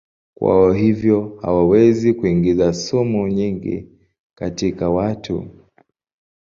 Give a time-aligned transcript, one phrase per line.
[0.35, 3.89] Kwa hivyo hawawezi kuingiza sumu nyingi
[4.35, 5.51] katika watu.